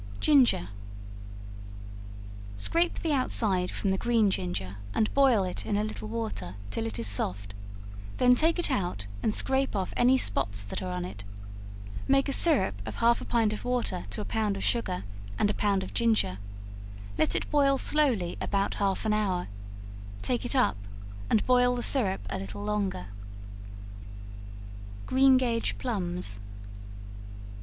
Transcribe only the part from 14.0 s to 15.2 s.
to a pound of sugar